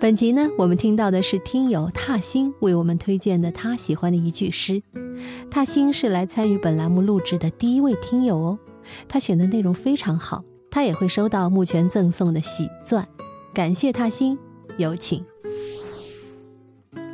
[0.00, 4.80] 本集呢，我们听到的是听友踏星为我们推荐的他喜欢的一句诗。
[5.50, 8.58] 踏星是来参与本栏目录制的第一位听友哦，
[9.08, 13.08] 他选的内容非常好，他也会收到目前赠送的喜钻。
[13.52, 14.38] 感谢踏星，
[14.76, 15.24] 有请。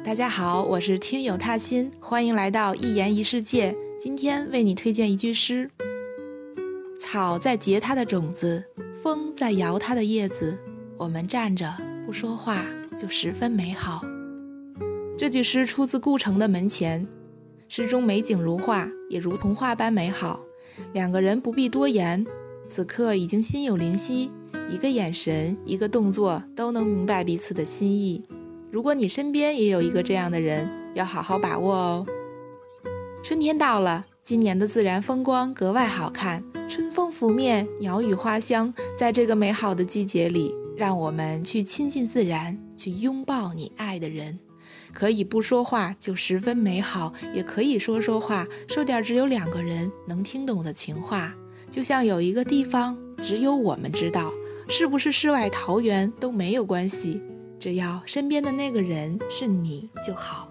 [0.05, 3.75] 大家好，我是听友踏心，欢迎来到一言一世界。
[3.98, 5.71] 今天为你推荐一句诗：
[7.01, 8.62] 草在结它的种子，
[9.03, 10.59] 风在摇它的叶子，
[10.98, 11.75] 我们站着
[12.05, 12.66] 不说话，
[12.98, 14.03] 就十分美好。
[15.17, 17.07] 这句诗出自顾城的《门前》，
[17.67, 20.40] 诗中美景如画，也如童话般美好。
[20.93, 22.25] 两个人不必多言，
[22.68, 24.31] 此刻已经心有灵犀，
[24.68, 28.23] 一个眼神，一个动作，都能明白彼此的心意。
[28.71, 32.06] 如果你身边也有一个这样的人，要好好把握哦。
[33.23, 38.75] 春天到了，今年的自然风光格外好看，春风拂面，鸟语花香。
[38.98, 44.39] 在这个美好的季节里，让我们去亲近自然，去拥抱你爱的人。
[44.92, 51.35] 可以不说话就十分美好，也可以说说话，说点只有两个人能听懂的情话。
[51.71, 54.33] 就像有一个地方只有我们知道，
[54.69, 57.20] 是不是世外桃源都没有关系。
[57.59, 60.48] 只要身边的那个人是你就好。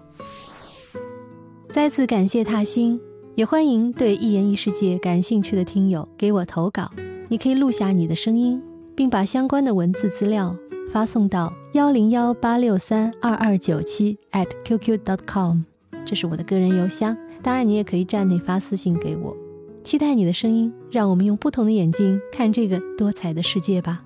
[1.70, 3.00] 再次感谢踏星，
[3.34, 6.90] 也欢迎对一言一世界感兴趣的听友给我投稿。
[7.28, 8.60] 你可以录下你的声音，
[8.96, 10.56] 并把相关的文字资料
[10.92, 15.62] 发送到幺零幺八六三二二九七 at qq dot com，
[16.04, 17.16] 这是我的个人邮箱。
[17.42, 19.36] 当然，你也可以站内发私信给我。
[19.82, 24.02] 期待你的声音，让我们用不同的眼睛看这个多彩的世界吧。